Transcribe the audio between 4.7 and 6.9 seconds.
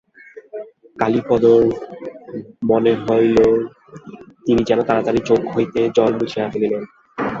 তাড়াতাড়ি চোখ হইতে জল মুছিয়া ফেলিলেন।